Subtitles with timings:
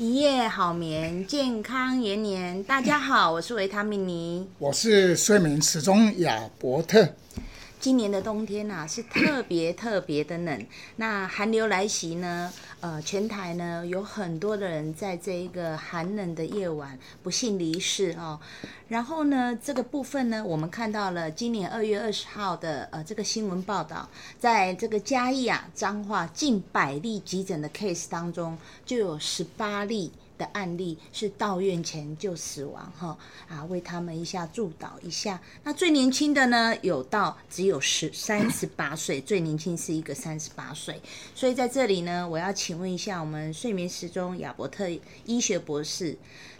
[0.00, 2.62] 一夜好眠，健康延年。
[2.62, 7.04] 大家好，我是维他命尼，我是睡眠时钟亚伯特。
[7.80, 10.66] 今年的冬天啊，是特别特别的冷。
[10.96, 18.40] 那寒流来袭呢，呃，全台呢有很多的人在这一个寒冷的夜晚不幸离世哦。
[18.88, 24.08] 然后呢，这个部分呢，我们看到了今年二月二十号的呃这个新闻报道，
[24.40, 35.38] 在这个嘉义啊彰化近百例急诊的 case 当中，就有十八例的案例是到院前就死亡哈啊，为他们一下祝祷一下。
[35.64, 41.02] 那最年轻的呢，有到只有十三十八岁，最年轻是一个三十八岁。
[41.34, 44.88] 所以在这里呢，我要请问一下我们睡眠时钟亚伯特
[45.26, 46.16] 医学博士。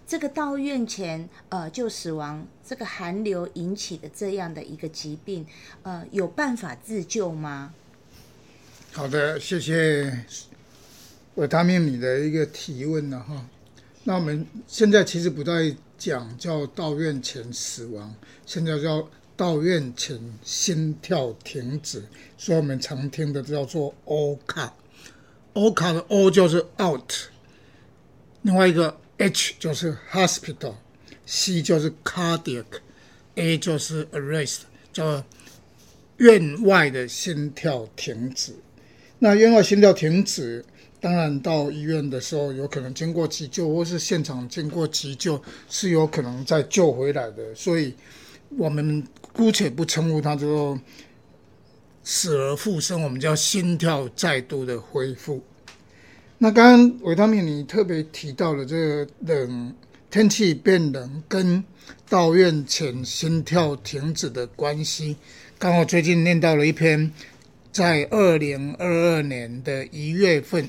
[0.07, 5.47] 这个到院前呃就死亡，这个寒流引起的这样的一个疾病，
[5.83, 7.75] 呃，有办法自救吗？
[8.93, 10.25] 好的，谢谢
[11.35, 13.45] 维他命你的一个提问了哈。
[14.09, 18.15] 那我们现在其实不再讲叫到院前死亡，
[18.47, 19.07] 现在叫
[19.37, 22.03] 到院前心跳停止，
[22.39, 24.73] 所以我们常听的叫做 O 卡。
[25.53, 27.13] O 卡的 O 就是 out，
[28.41, 28.99] 另外一个。
[29.19, 35.23] H 就是 hospital，C 就是 cardiac，A 就是 arrest，叫
[36.17, 38.55] 院外的心跳停止。
[39.19, 40.65] 那院外心跳停止，
[41.01, 47.55] 当然到医院的时候，有可能经过急救，或是现场经过急救，是有可能再救回来的。
[47.55, 47.95] 所以，
[48.57, 50.81] 我们姑且不称呼它叫做
[52.03, 55.43] 死而复生，我们叫心跳再度的恢复。
[56.39, 59.75] 那刚刚维他命你特别提到了这个冷
[60.11, 61.63] 天气变冷跟
[62.09, 65.17] 到院前心跳停止的关系，
[65.59, 67.13] 刚好最近念到了一篇，
[67.73, 70.69] 在二零二二年的一月份，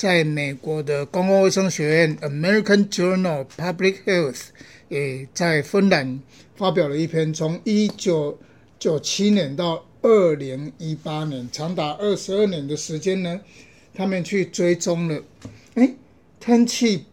[0.00, 4.44] 在美国的公共卫生学院 American Journal of Public Health
[4.88, 6.22] 也在芬兰
[6.56, 8.38] 发表了一篇，从一九
[8.78, 13.38] 九七年到二零一八年，长达二十二年的时间呢。
[13.92, 15.22] 他们去追踪了，
[15.74, 15.94] 哎，
[16.40, 17.04] 天气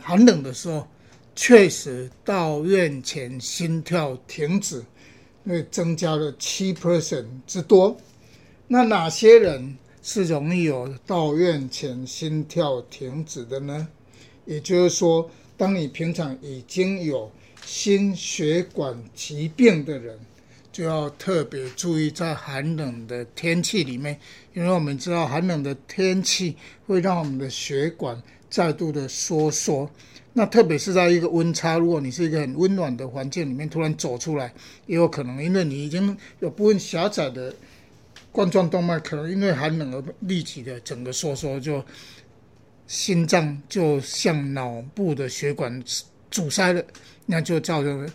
[0.00, 0.88] 寒冷的时候，
[1.36, 4.84] 确实到院前心跳停止，
[5.70, 7.96] 增加了七 percent 之多。
[8.66, 13.88] 那哪些人是容易有到院前心跳停止的呢？
[14.46, 17.30] 也就是说，当你平常已经有
[17.64, 20.18] 心血管疾病的人。
[20.72, 24.16] 就要特别注意，在寒冷的天气里面，
[24.54, 26.54] 因为我们知道寒冷的天气
[26.86, 29.90] 会让我们的血管再度的收缩。
[30.32, 34.54] 那特别是在一个温差，如果你是一个很温暖的环境里面突然走出来，
[34.86, 37.52] 也有可能因为你已经有部分狭窄的
[38.32, 41.84] 冠状动脉，可能因为寒冷而立即的整个收缩，就
[42.86, 45.82] 心脏就向脑部的血管
[46.30, 46.82] 阻塞了，
[47.26, 48.08] 那就造成。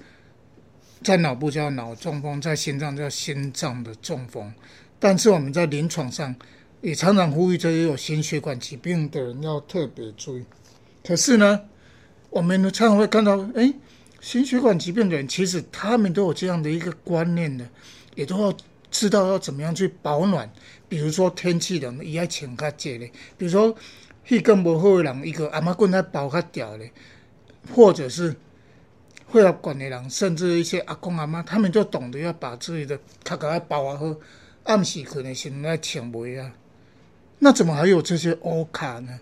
[1.03, 4.51] 在脑部叫脑中风，在心脏叫心脏的中风。
[4.97, 6.33] 但是我们在临床上
[6.81, 10.43] 也常常呼吁这些有心血管疾病的人要特别注意。
[11.03, 11.61] 可是呢，
[12.31, 13.71] 我们常常会看到，哎，
[14.19, 17.69] 心血管疾病的人其实他们都有这样的一个观念的，
[18.15, 18.57] 也都要
[18.97, 20.49] 知道要怎么样去保暖。
[20.87, 23.75] 比如说天气冷，伊爱穿较热的；比如说
[24.25, 26.85] 气更不好的人，一个阿妈棍在包较掉的，
[27.73, 28.35] 或者是。
[29.27, 34.15] 会要管的人，甚至一些阿公阿妈，他们就懂得要把自己的卡卡包啊好，
[34.63, 36.53] 暗时可能先来抢位啊。
[37.39, 39.19] 那怎么还有这些 o 卡呢？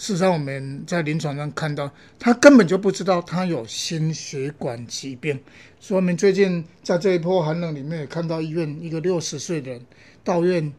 [0.00, 5.38] 事实上，我们在临床上看到，他根本就不知道他有心血管疾病。
[5.78, 9.86] 所以，我们最近在这一波寒冷里面，也看到医院一个六十岁的人
[10.24, 10.72] 到院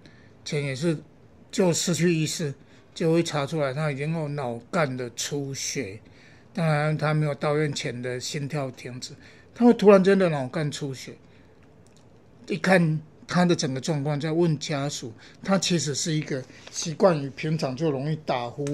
[0.44, 0.98] 前也是
[1.52, 2.52] 就失去意识，
[2.96, 6.00] 就会查出来他已经有脑干的出血。
[6.52, 9.14] 当然，他没有到院前的心跳停止，
[9.54, 11.14] 他会突然间的脑干出血。
[12.48, 15.14] 一看他的整个状况，再问家属，
[15.44, 18.66] 他其实是一个习惯于平常就容易打呼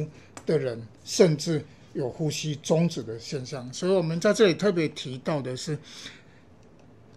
[0.47, 1.63] 的人，甚至
[1.93, 3.71] 有呼吸终止的现象。
[3.71, 5.77] 所以，我们在这里特别提到的是，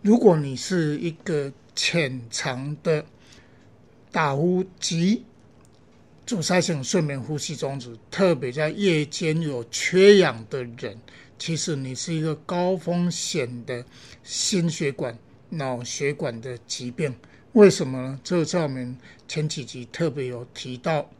[0.03, 3.03] 如果你是一个潜藏的
[4.13, 5.25] 打呼机。
[6.27, 10.97] 阻塞性睡眠呼吸中止，特别在夜间有缺氧的人，
[11.37, 13.85] 其实你是一个高风险的
[14.23, 15.19] 心血管、
[15.49, 17.13] 脑血管的疾病。
[17.55, 18.21] 为什么呢？
[18.23, 21.11] 这个在我们前几集特别有提到，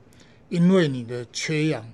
[0.49, 1.93] 因为你的缺氧，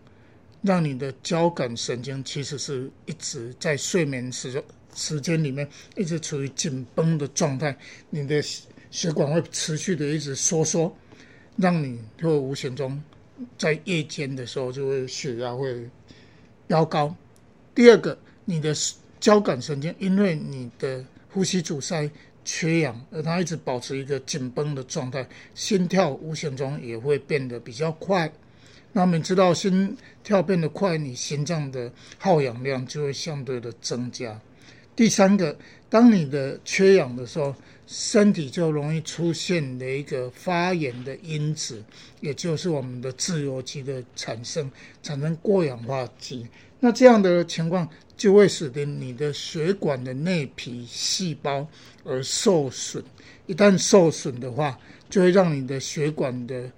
[0.63, 4.63] 让你的交感神经其实是一直在睡眠时
[4.95, 7.77] 时间里面一直处于紧绷的状态，
[8.11, 8.43] 你的
[8.91, 10.95] 血管会持续的一直收缩。
[11.59, 13.03] 让你就无形中
[13.57, 15.89] 在夜间的时候就会血压会
[16.67, 17.17] 飙高。
[17.75, 18.75] 第二个，你的
[19.19, 22.11] 交感神经因为你的呼吸阻塞、
[22.45, 28.31] 缺氧，而它一直保持一个紧绷的状态，心跳无形中也会变得比较快。
[28.97, 29.95] 那我们知道，心
[30.25, 34.41] 跳变得快，你心脏的耗氧量就会相对的增加。
[34.97, 35.55] 第三个，
[35.91, 37.55] 当你的缺氧的时候，
[37.87, 41.85] 身体就容易出现的一个发炎的因子，
[42.23, 44.71] 也就是我们的自由基的产生，
[45.03, 46.47] 产生过氧化剂。
[46.81, 51.69] 那这样的情况就会使得你的血管的内皮细胞
[52.03, 53.05] 而受损。
[53.45, 54.79] 一旦受损的话，
[55.11, 56.73] 就会让你的血管的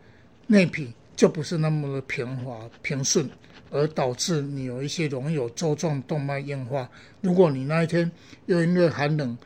[0.49, 3.29] 内皮就不是那么的平滑平顺。
[3.70, 6.91] 而导致你有一些容易有粥状动脉硬化。
[7.20, 8.11] 如果你那一天
[8.47, 9.37] 又因为寒冷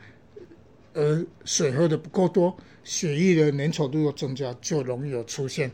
[0.93, 2.55] 而水喝得不够多，
[2.85, 5.69] 血液的粘稠度又增加，就容易有出现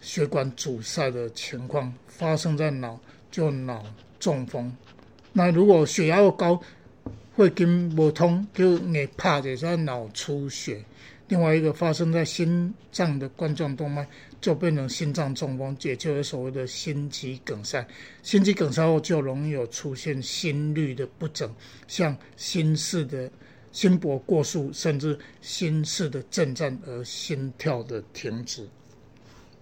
[0.00, 2.98] 血管阻塞的情况发生在脑，
[3.30, 3.84] 就脑
[4.18, 4.74] 中风。
[5.34, 6.58] 那如果血压又高，
[7.36, 10.82] 会跟不通，就你怕的是脑出血。
[11.30, 14.06] 另外一个发生在心脏的冠状动脉。
[14.40, 17.86] 就变成心脏中风，也就是所谓的心肌梗塞。
[18.22, 21.54] 心肌梗塞后就容易有出现心律的不整，
[21.86, 23.30] 像心室的
[23.70, 28.66] 心搏过速，甚至心室的震颤而心跳的停止。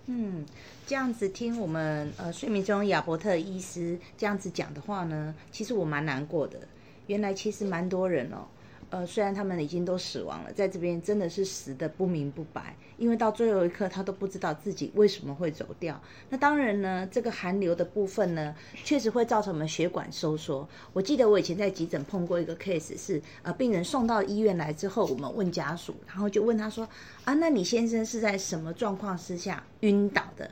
[0.07, 0.47] 嗯，
[0.87, 6.61] 这样子听我们呃睡眠中亚伯特医师这样子讲的话呢，其实我蛮难过的。
[7.09, 8.47] 原来其实蛮多人哦。
[8.91, 16.01] 呃，虽然他们已经都死亡了，在这边真的是死得不明不白，因为到最后一刻他都不知道自己为什么会走掉。
[16.31, 20.67] 那当然呢，这个寒流的部分呢，确实会造成我们血管收缩。
[20.93, 26.89] 我记得我以前在急诊碰过一个 case，是呃病人送到医院来之后，我们问家属，然后就问他说
[27.25, 30.51] 啊，那你先生是在什么状况之下晕倒的？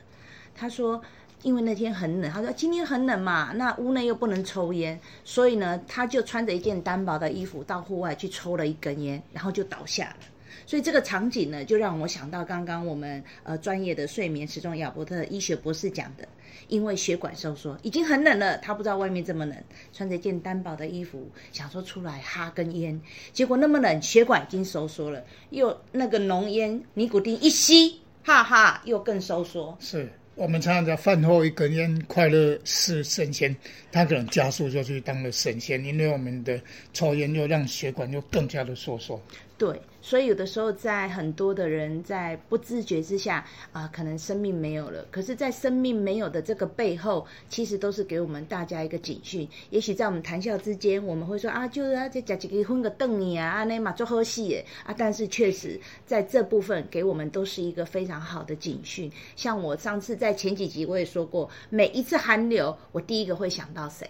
[0.53, 1.01] 他说。
[1.43, 10.25] 因为那天很冷，他说今天很冷嘛，那屋内又不能抽烟，所以呢，他就穿着一件单薄的衣服到户外去抽了一根烟，然后就倒下了。
[10.65, 16.27] 所以这个场景呢，就让我想到刚刚我们呃专业的睡眠时钟亚伯特医学博士讲的，
[16.67, 19.55] 因为血管收缩，已经很冷了，他不知道外面这么冷，
[19.93, 22.99] 穿着一件单薄的衣服，想说出来哈根烟，
[23.31, 29.77] 结果那么冷，血管已经收缩了，又那个浓烟尼古丁一吸，哈哈，又更收缩。
[29.79, 30.11] 是。
[30.37, 33.53] 我们常常讲饭后一根烟，快乐是神仙，
[33.91, 36.61] 他可能加速就去当了神仙，因为我们的
[36.93, 39.19] 抽烟又让血管又更加的收缩。
[39.57, 39.69] 对，
[40.07, 45.05] 所以有的时候在很多的人在不自觉之下啊、可能生命没有了。
[45.11, 49.45] 可是，在生命没有的这个背后，其实都是给我们大家一个警讯。
[49.69, 54.95] 也许在我们谈笑之间，我们会说啊，就是啊，这假几个分个灯你啊，那嘛做好戏耶啊。
[54.97, 59.11] 但是确实在这部分给我们都是一个非常好的警讯。
[59.35, 64.09] 像我上次在前几集我也说过，每一次寒流，我第一个会想到谁？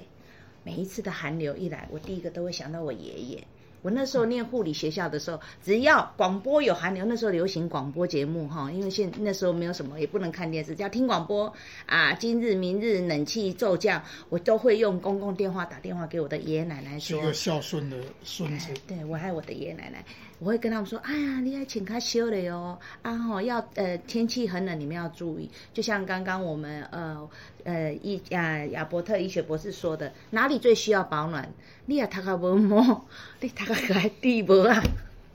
[0.63, 3.43] 每一次的寒流一来，我第一个都会想到我爷爷。
[3.87, 11.53] 我那时候念护理学校的时候，只要广播有寒流，那时候流行广播节目哈，因为现那时候没有什么，也不能看电视，只要听广播
[11.85, 12.11] 啊。
[12.11, 17.21] 今日明日冷气骤降，我都会用公共电话打电话给我的爷爷奶奶说。
[17.21, 17.95] 是个孝顺的
[18.25, 18.73] 孙子。
[18.85, 20.03] 对，我爱我的爷爷奶奶。
[20.39, 25.49] 我会跟他们说：“哎呀，你要请他休了哟，啊吼，要呃天气很冷，你们要注意。
[25.73, 27.29] 就像刚刚我们呃
[27.63, 31.49] 呃医啊亚伯特医学博士说的，哪里最需要保暖？
[31.85, 33.05] 你也他个不摸，
[33.41, 34.83] 你他个还地不啊？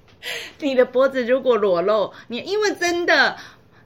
[0.61, 3.37] 你的脖子如果裸露，你因为真的。”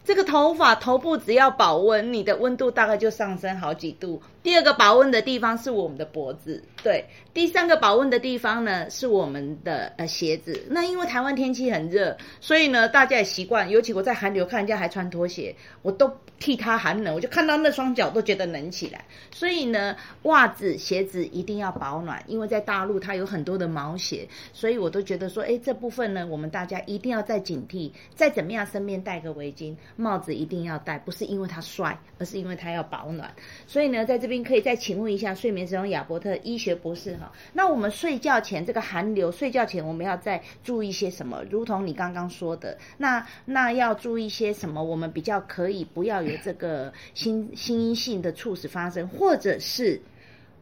[0.07, 4.23] 这个头发头部只要保温，你的温度大概就上升好几度。
[4.47, 7.05] 第二个保温的地方是我们的脖子，对。
[7.35, 10.65] 第三个保温的地方呢是我们的呃鞋子。
[10.71, 19.05] 那因为台湾天气很热，所以呢大家也习惯，尤其我在寒流看人家还穿拖鞋，我都替他寒冷，我就看到那双脚都觉得冷起来。
[19.33, 29.77] 所以呢，袜子鞋子一定要保暖，因为在大陆它有很多的毛鞋，所以我都觉得说，哎，这部分呢我们大家一定要再警惕，再怎么样身边带个围巾。
[29.97, 33.35] 帽子一定要戴，不是因为他帅，而是因为他要保暖。
[33.67, 37.33] 所以呢，在这边可以再请问一下睡眠时钟亚伯特医学博士哈。
[37.53, 41.45] 那我们睡觉前这个寒流，睡觉前我们要再注意些什么？
[41.51, 44.83] 如同你刚刚说的，那那要注意些什么？
[44.83, 50.01] 我们比较可以不要有这个心心因性的猝死发生，或者是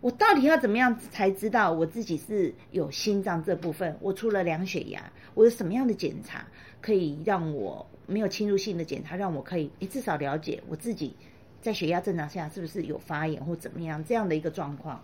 [0.00, 3.97] 我到底要怎么样才知道我自己是有心脏这部分？
[4.00, 6.47] 我除了量血压，我有什么样的检查
[6.81, 7.87] 可以让我？
[8.07, 11.16] 没有侵入性的检查，让我可以诶至少了解我自己
[11.64, 15.00] 在血压正常下是不是有发炎或怎么样这样的一个状况。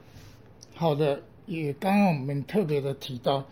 [0.74, 3.42] 好的，也刚刚我们特别的提到，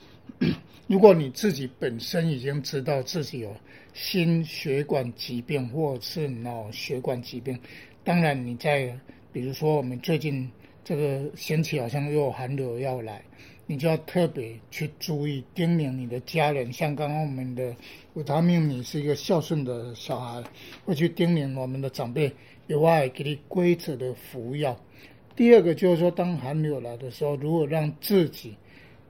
[0.87, 3.57] 如果你自己本身已经知道自己有
[3.95, 7.59] 心血管疾病或是脑血管疾病，
[8.05, 8.95] 当然你在
[9.33, 10.47] 比如说我们最近
[10.85, 13.23] 这个星期好像又有寒流要来，
[13.67, 16.71] 你就要特别去注意叮咛你的家人。
[16.71, 17.75] 像刚刚我们的
[18.13, 20.45] 维他命，你是一个孝顺的小孩，
[20.85, 22.31] 会去叮咛我们的长辈，
[22.69, 24.79] 有外给你规则的服药。
[25.35, 28.55] 第二个就是说，当寒流来的时候，如果让自己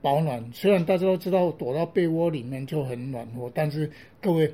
[0.01, 0.43] 保暖？
[0.53, 3.89] 虽然大家都知道躲到被窝里面就很暖和，但是
[4.21, 4.51] 各位，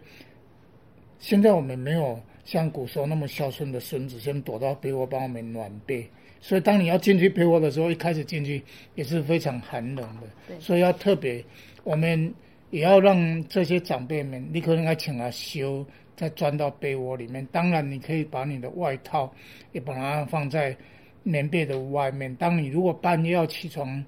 [1.19, 6.07] 现在我们没有像古时候那么孝顺的孙子，先躲到被窝帮我们暖被。
[6.41, 8.61] 所以当你要进去被窝的时候，一开始进去
[8.95, 10.59] 也是非常寒冷的。
[10.59, 11.43] 所以要特别，
[11.83, 12.33] 我们
[12.69, 15.85] 也要让这些长辈们，你可能要请他修，
[16.15, 17.45] 再钻到被窝里面。
[17.51, 19.33] 当然，你可以把你的外套
[19.71, 20.75] 也把它放在
[21.23, 22.33] 棉被的外面。
[22.35, 24.03] 当你如果半夜要起床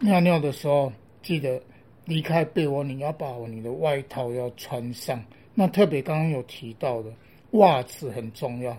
[0.00, 1.60] 尿尿的时候，记得
[2.04, 5.22] 离开被窝，你要把你的外套要穿上。
[5.54, 7.10] 那特别刚刚有提到的
[7.52, 8.76] 袜子很重要。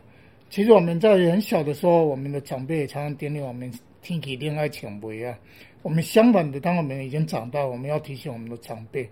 [0.50, 3.72] 其实我们在很小的时候，我们的长辈也常常叮咛我们
[4.02, 5.40] 天气冷爱穿袜啊。
[5.82, 9.10] 我们相反的，当我们已经长大，我们要提醒我们的长辈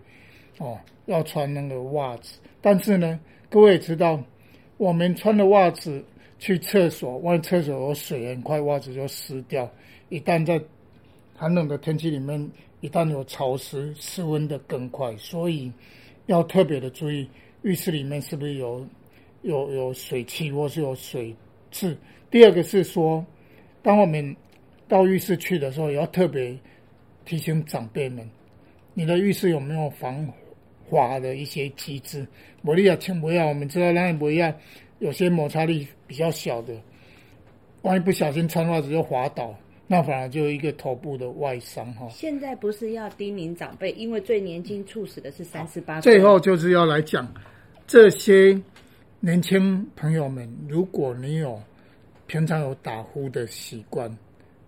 [0.60, 2.40] 哦，要穿那个袜子。
[2.62, 3.20] 但是呢，
[3.50, 4.22] 各位也知道，
[4.78, 6.04] 我们穿的袜子
[6.40, 9.70] 去厕所，万一厕所有水，很快袜子就湿掉。
[10.10, 10.62] 一旦在
[11.36, 12.50] 寒冷的天气里面，
[12.82, 15.16] 一旦有潮湿，失温的更快。
[15.18, 15.72] 所以
[16.28, 17.28] 要特别的注意。
[17.64, 18.86] 浴室里面是不是有
[19.42, 21.34] 有有水汽，或是有水
[21.72, 21.98] 渍？
[22.30, 23.26] 第二个是说，
[23.82, 24.36] 当我们
[24.88, 26.58] 到浴室去的时候，也要特别
[27.24, 28.30] 提醒长辈们，
[28.94, 30.26] 你的浴室有没有防
[30.94, 32.26] 滑的一些机制？
[32.62, 34.54] 摩利亚轻摩亚，我们知道那不要，
[35.00, 36.74] 有些摩擦力比较小的，
[37.82, 39.54] 万一不小心穿袜子就滑倒，
[39.88, 42.08] 那反而就一个头部的外伤哈。
[42.10, 46.14] 现在不是要叮咛长辈，因为最年轻猝死的是三十八岁。
[46.14, 47.28] 最后就是要来讲。
[47.86, 48.58] 这些
[49.20, 51.62] 年轻朋友们，如果你有
[52.28, 54.10] 平常有打呼的习惯，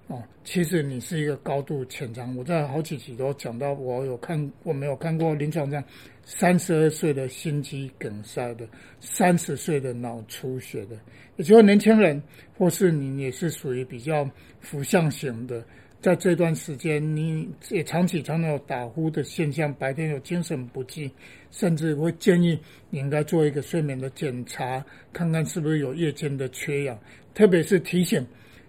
[0.07, 2.35] 哦，其实你是一个高度潜藏。
[2.35, 5.81] 我在好几集都讲到，我有看，我没有看过临床上
[6.25, 8.67] 三十二岁的心肌梗塞的，
[8.99, 10.97] 三十岁的脑出血的，
[11.37, 12.21] 也就是年轻人，
[12.57, 14.27] 或是你也是属于比较
[14.59, 15.63] 浮向型的。
[16.01, 21.09] 在这段时间，你也长期常常有打呼的现象，白天有精神不济，
[21.51, 26.99] 甚至会建议你应该做一个睡眠的检查，看看是不是有夜间的缺氧。
[27.33, 28.25] 特别是提醒，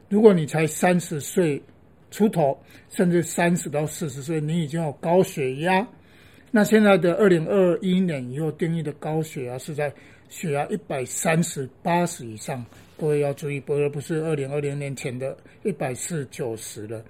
[0.09, 1.63] 如果你才三十岁
[2.11, 2.59] 出头，
[2.89, 5.87] 甚至三十到四十岁，你已经有高血压。
[6.57, 9.93] 那现在的二零二一年以后定义的高血压是在
[10.31, 12.65] 血压一百三十八十以上，
[12.97, 17.05] 各位要注意，不而不是二零二零年前的一百四九十了。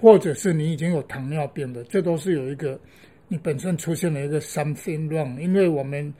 [0.00, 2.80] 或者是你已经有糖尿病的，这都是有一个
[3.28, 5.38] 你本身出现了一个 something wrong。
[5.38, 6.10] 因为我们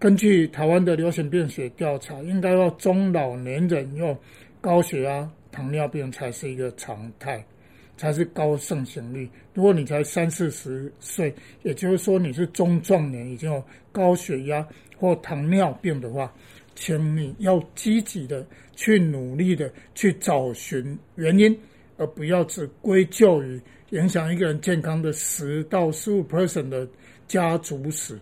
[0.00, 4.18] 根据台湾的流行病学调查，应该要中老年人有
[4.60, 7.46] 高血压、糖尿病才是一个常态，
[7.96, 9.28] 才是高盛行率。
[9.54, 16.32] 如果你才三四十岁，也就是说你是中壮年，已经有高血压或糖尿病的话，
[16.74, 21.58] 请你要积极的去努力的去找寻原因。
[21.98, 26.88] 而不要只归咎于影响一个人健康的十到十五 percent 的
[27.28, 28.18] 家族史。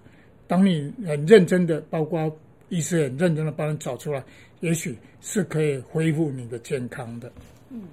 [0.46, 2.36] 当你很认真的，包括
[2.68, 4.22] 医师很认真的帮你找出来，
[4.58, 7.32] 也许是可以恢复你的健康的。
[7.70, 7.84] 嗯，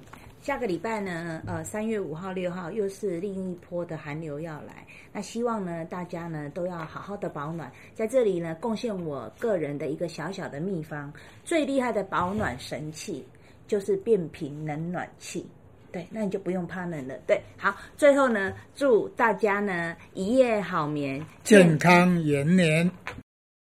[0.47, 4.87] 下个礼拜呢，呃，三月五号、六号又是另一波的寒流要来。
[5.11, 7.69] 那希望呢，大家呢都要好好的保暖。
[7.93, 11.11] 在这里呢，贡献我个人的一个小小的秘方，
[11.43, 13.27] 最厉害的保暖神器
[13.67, 15.45] 就是变频冷暖气。
[15.91, 17.17] 对，那你就不用怕冷了。
[17.27, 22.89] 对，好，最后呢，祝大家呢一夜好眠，健康延年。